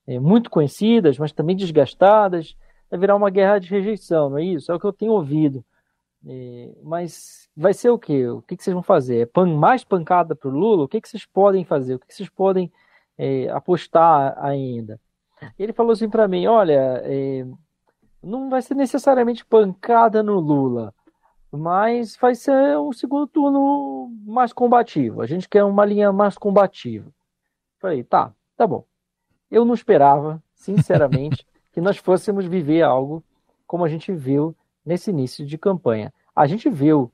[0.07, 2.57] é, muito conhecidas, mas também desgastadas,
[2.91, 4.73] vai virar uma guerra de rejeição, não é isso?
[4.73, 5.63] É o que eu tenho ouvido.
[6.27, 8.27] É, mas vai ser o quê?
[8.29, 9.19] O que, que vocês vão fazer?
[9.19, 10.85] É pan, mais pancada para o Lula?
[10.85, 11.95] O que, que vocês podem fazer?
[11.95, 12.73] O que, que vocês podem
[13.23, 15.01] é, apostar ainda?
[15.57, 17.47] Ele falou assim para mim: olha, é,
[18.21, 20.93] não vai ser necessariamente pancada no Lula,
[21.51, 25.23] mas vai ser um segundo turno mais combativo.
[25.23, 27.09] A gente quer uma linha mais combativa.
[27.79, 28.85] Falei, tá, tá bom.
[29.49, 33.23] Eu não esperava, sinceramente, que nós fôssemos viver algo
[33.67, 34.55] como a gente viu
[34.85, 36.13] nesse início de campanha.
[36.35, 37.11] A gente viu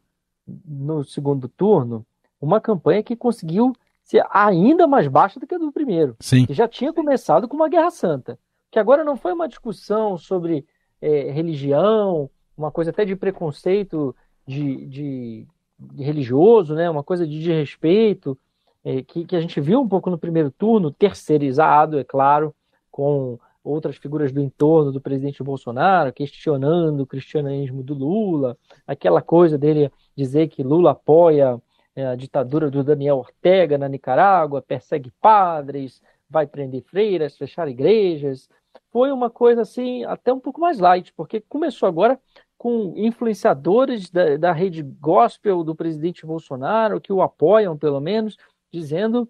[0.65, 2.07] no segundo turno
[2.41, 3.75] uma campanha que conseguiu
[4.09, 6.17] ser ainda mais baixa do que a do primeiro.
[6.19, 6.47] Sim.
[6.47, 8.39] Que já tinha começado com uma guerra santa.
[8.71, 10.65] Que agora não foi uma discussão sobre
[11.01, 14.17] é, religião, uma coisa até de preconceito
[14.47, 15.47] de, de,
[15.79, 16.89] de religioso, né?
[16.89, 18.39] uma coisa de desrespeito,
[18.83, 22.55] é, que, que a gente viu um pouco no primeiro turno, terceirizado, é claro,
[22.91, 29.59] com outras figuras do entorno do presidente Bolsonaro, questionando o cristianismo do Lula, aquela coisa
[29.59, 31.61] dele dizer que Lula apoia
[32.07, 38.49] a ditadura do Daniel Ortega na Nicarágua, persegue padres, vai prender freiras, fechar igrejas.
[38.91, 42.19] Foi uma coisa assim, até um pouco mais light, porque começou agora
[42.57, 48.37] com influenciadores da, da rede gospel do presidente Bolsonaro, que o apoiam pelo menos,
[48.73, 49.29] dizendo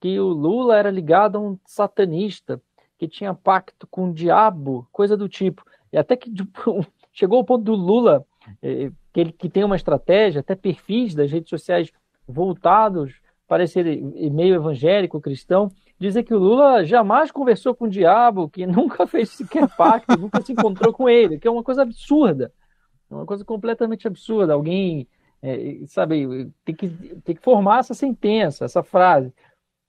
[0.00, 2.60] que o Lula era ligado a um satanista,
[2.98, 5.64] que tinha pacto com o diabo, coisa do tipo.
[5.92, 8.24] E até que tipo, chegou ao ponto do Lula,
[8.62, 11.92] eh, que ele que tem uma estratégia, até perfis das redes sociais
[12.26, 13.82] voltados para esse
[14.30, 19.30] meio evangélico cristão, dizer que o Lula jamais conversou com o diabo, que nunca fez
[19.30, 22.52] sequer pacto, nunca se encontrou com ele, que é uma coisa absurda,
[23.10, 24.54] é uma coisa completamente absurda.
[24.54, 25.06] Alguém,
[25.42, 29.32] é, sabe, tem que, tem que formar essa sentença, essa frase,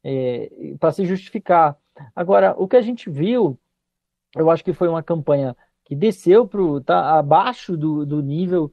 [0.04, 1.78] é, para se justificar.
[2.16, 3.58] Agora, o que a gente viu,
[4.36, 8.72] eu acho que foi uma campanha que desceu para tá abaixo do, do nível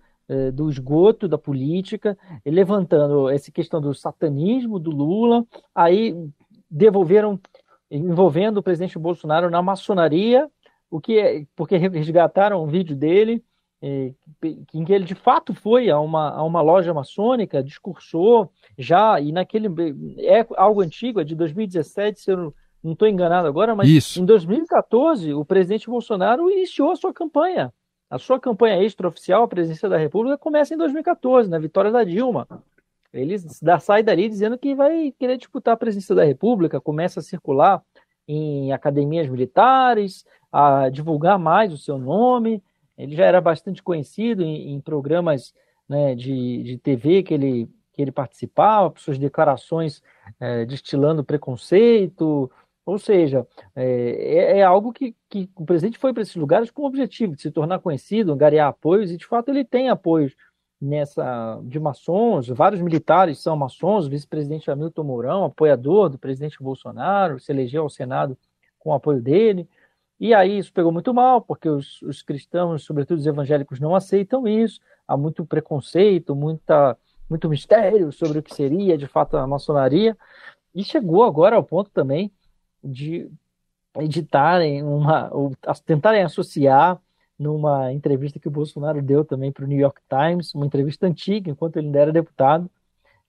[0.53, 2.17] do esgoto da política,
[2.47, 6.15] levantando essa questão do satanismo do Lula, aí
[6.71, 7.41] devolveram,
[7.91, 10.49] envolvendo o presidente Bolsonaro na maçonaria,
[10.91, 13.43] o que é, porque resgataram um vídeo dele,
[13.83, 14.13] é,
[14.75, 19.33] em que ele de fato foi a uma, a uma loja maçônica, discursou já, e
[19.33, 19.69] naquele.
[20.19, 24.21] É algo antigo, é de 2017, se eu não estou enganado agora, mas Isso.
[24.21, 27.73] em 2014 o presidente Bolsonaro iniciou a sua campanha
[28.11, 32.49] a sua campanha extraoficial, a presidência da República, começa em 2014, na vitória da Dilma.
[33.13, 33.37] Ele
[33.81, 37.83] sai dali dizendo que vai querer disputar a presidência da República, começa a circular
[38.27, 42.63] em academias militares, a divulgar mais o seu nome.
[42.99, 45.55] Ele já era bastante conhecido em, em programas
[45.89, 50.03] né, de, de TV que ele, que ele participava, suas declarações
[50.39, 52.51] é, destilando preconceito,
[52.91, 56.83] ou seja, é, é, é algo que, que, o presidente foi para esses lugares com
[56.83, 60.35] o objetivo de se tornar conhecido, angariar apoios, e de fato ele tem apoios
[60.81, 67.39] nessa de maçons, vários militares são maçons, o vice-presidente Hamilton Mourão, apoiador do presidente Bolsonaro,
[67.39, 68.37] se elegeu ao Senado
[68.79, 69.69] com o apoio dele,
[70.19, 74.49] e aí isso pegou muito mal, porque os, os cristãos, sobretudo os evangélicos, não aceitam
[74.49, 76.97] isso, há muito preconceito, muita,
[77.29, 80.17] muito mistério sobre o que seria de fato a maçonaria,
[80.75, 82.33] e chegou agora ao ponto também
[82.83, 83.31] de
[83.97, 85.53] editarem uma, ou
[85.85, 87.01] tentarem associar
[87.39, 91.51] numa entrevista que o Bolsonaro deu também para o New York Times, uma entrevista antiga,
[91.51, 92.71] enquanto ele ainda era deputado,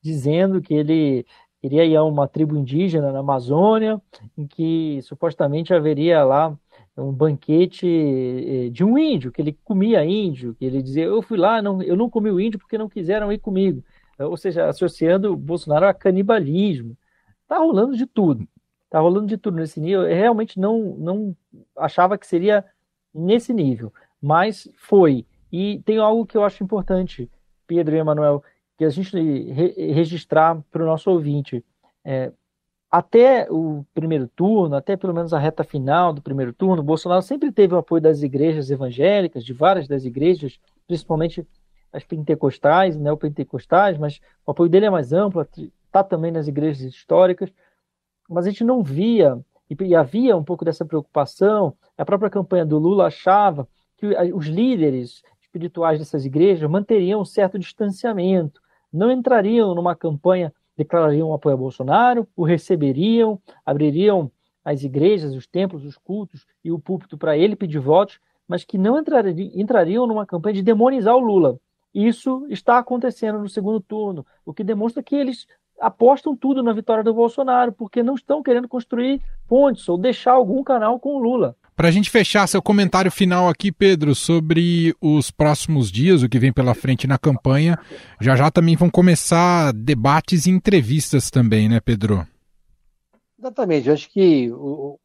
[0.02, 1.26] dizendo que ele
[1.64, 4.02] iria ir a uma tribo indígena na Amazônia,
[4.38, 6.58] em que supostamente haveria lá
[6.98, 11.38] um banquete eh, de um índio, que ele comia índio, que ele dizia, eu fui
[11.38, 13.84] lá, não, eu não comi o índio porque não quiseram ir comigo.
[14.20, 16.98] Ou seja, associando o Bolsonaro a canibalismo.
[17.44, 18.48] Está rolando de tudo.
[18.92, 20.02] Tá rolando de tudo nesse nível.
[20.02, 21.36] Eu realmente não, não
[21.78, 22.66] achava que seria
[23.16, 25.26] nesse nível, mas foi.
[25.50, 27.32] E tem algo que eu acho importante,
[27.66, 28.44] Pedro e Emanuel,
[28.78, 31.64] que a gente re registrar para o nosso ouvinte.
[32.04, 32.34] É,
[32.92, 37.50] até o primeiro turno, até pelo menos a reta final do primeiro turno, Bolsonaro sempre
[37.50, 41.48] teve o apoio das igrejas evangélicas, de várias das igrejas, principalmente
[41.94, 45.42] as pentecostais, neopentecostais, mas o apoio dele é mais amplo,
[45.86, 47.54] está também nas igrejas históricas
[48.32, 49.38] mas a gente não via,
[49.70, 53.68] e havia um pouco dessa preocupação, a própria campanha do Lula achava
[53.98, 61.34] que os líderes espirituais dessas igrejas manteriam um certo distanciamento, não entrariam numa campanha, declarariam
[61.34, 64.32] apoio a Bolsonaro, o receberiam, abririam
[64.64, 68.78] as igrejas, os templos, os cultos e o púlpito para ele pedir votos, mas que
[68.78, 71.60] não entrariam, entrariam numa campanha de demonizar o Lula.
[71.94, 75.46] Isso está acontecendo no segundo turno, o que demonstra que eles
[75.82, 80.64] apostam tudo na vitória do Bolsonaro, porque não estão querendo construir pontes ou deixar algum
[80.64, 81.56] canal com o Lula.
[81.76, 86.38] Para a gente fechar seu comentário final aqui, Pedro, sobre os próximos dias, o que
[86.38, 87.80] vem pela frente na campanha,
[88.20, 92.26] já já também vão começar debates e entrevistas também, né, Pedro?
[93.40, 93.88] Exatamente.
[93.88, 94.52] Eu acho que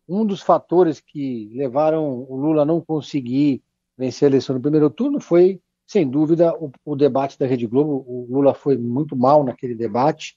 [0.07, 3.62] um dos fatores que levaram o Lula a não conseguir
[3.96, 8.05] vencer a eleição no primeiro turno foi, sem dúvida, o, o debate da Rede Globo.
[8.07, 10.36] O Lula foi muito mal naquele debate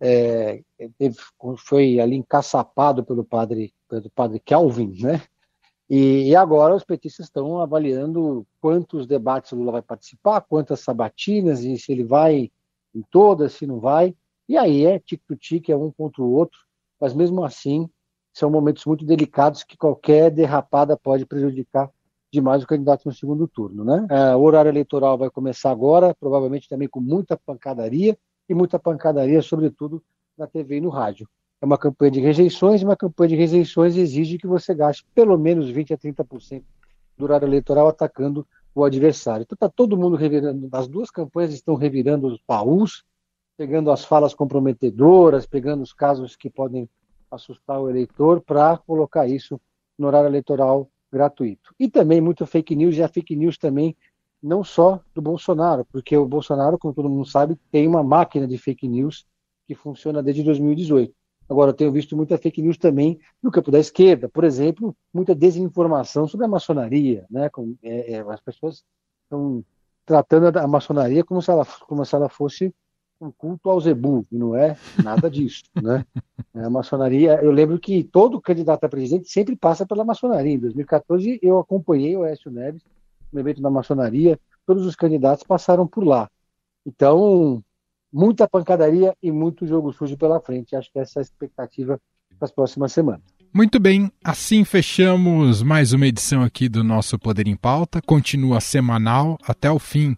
[0.00, 0.62] é,
[0.98, 1.16] teve,
[1.58, 5.22] foi ali encaçapado pelo padre, pelo padre Kelvin, né?
[5.88, 11.78] E, e, agora os petistas estão avaliando quantos debates Lula vai participar, quantas sabatinas, e
[11.78, 12.50] se ele vai
[12.92, 14.14] em todas, se não vai.
[14.48, 16.58] E aí é tic-tic, é um contra o outro,
[17.00, 17.88] mas mesmo assim
[18.32, 21.90] são momentos muito delicados que qualquer derrapada pode prejudicar
[22.32, 23.84] demais o candidato no segundo turno.
[23.84, 24.06] Né?
[24.10, 28.18] É, o horário eleitoral vai começar agora, provavelmente também com muita pancadaria,
[28.48, 30.02] e muita pancadaria, sobretudo
[30.36, 31.28] na TV e no rádio.
[31.60, 35.38] É uma campanha de rejeições, e uma campanha de rejeições exige que você gaste pelo
[35.38, 36.62] menos 20% a 30%
[37.16, 39.42] do horário eleitoral atacando o adversário.
[39.42, 43.04] Então está todo mundo revirando, as duas campanhas estão revirando os baús,
[43.56, 46.88] pegando as falas comprometedoras, pegando os casos que podem
[47.30, 49.58] assustar o eleitor para colocar isso
[49.98, 51.74] no horário eleitoral gratuito.
[51.80, 53.96] E também muito fake news, e a fake news também
[54.46, 58.56] não só do Bolsonaro, porque o Bolsonaro, como todo mundo sabe, tem uma máquina de
[58.56, 59.26] fake news
[59.66, 61.12] que funciona desde 2018.
[61.48, 65.34] Agora, eu tenho visto muita fake news também no campo da esquerda, por exemplo, muita
[65.34, 67.48] desinformação sobre a maçonaria, né?
[67.50, 68.84] Com, é, é, as pessoas
[69.24, 69.64] estão
[70.04, 72.72] tratando a maçonaria como se ela, como se ela fosse
[73.20, 76.04] um culto ao zebu, e não é nada disso, né?
[76.54, 80.54] A maçonaria, eu lembro que todo candidato a presidente sempre passa pela maçonaria.
[80.54, 82.82] Em 2014, eu acompanhei o Écio Neves
[83.40, 86.30] evento da maçonaria, todos os candidatos passaram por lá.
[86.84, 87.62] Então,
[88.12, 90.76] muita pancadaria e muito jogo sujo pela frente.
[90.76, 92.00] Acho que essa é a expectativa
[92.38, 93.22] para as próximas semanas.
[93.52, 98.02] Muito bem, assim fechamos mais uma edição aqui do nosso Poder em Pauta.
[98.02, 100.14] Continua semanal até o fim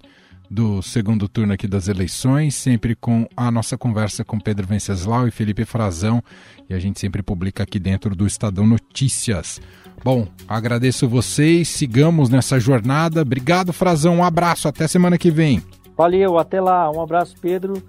[0.51, 5.31] do segundo turno aqui das eleições, sempre com a nossa conversa com Pedro Venceslau e
[5.31, 6.23] Felipe Frazão,
[6.69, 9.61] e a gente sempre publica aqui dentro do Estadão Notícias.
[10.03, 13.23] Bom, agradeço vocês, sigamos nessa jornada.
[13.23, 15.63] Obrigado, Frazão, um abraço, até semana que vem.
[15.97, 16.91] Valeu, até lá.
[16.91, 17.83] Um abraço, Pedro,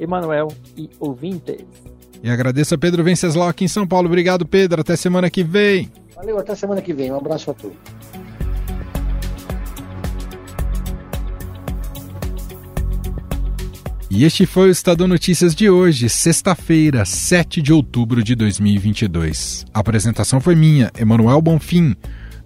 [0.00, 1.64] Emanuel e ouvintes.
[2.22, 4.08] E agradeço a Pedro Venceslau aqui em São Paulo.
[4.08, 4.80] Obrigado, Pedro.
[4.80, 5.92] Até semana que vem.
[6.14, 7.12] Valeu, até semana que vem.
[7.12, 7.76] Um abraço a todos.
[14.16, 19.66] E este foi o Estadão Notícias de hoje, sexta-feira, 7 de outubro de 2022.
[19.74, 21.94] A apresentação foi minha, Emanuel Bonfim.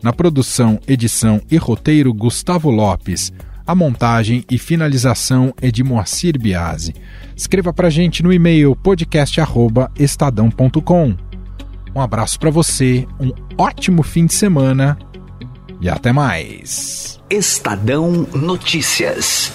[0.03, 3.33] Na produção, edição e roteiro, Gustavo Lopes.
[3.65, 6.93] A montagem e finalização é de Moacir Biasi.
[7.37, 11.17] Escreva para gente no e-mail podcast@estadão.com.
[11.95, 14.99] Um abraço para você, um ótimo fim de semana
[15.81, 17.21] e até mais.
[17.31, 19.53] Estadão Notícias.